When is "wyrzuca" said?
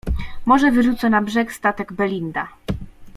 0.71-1.09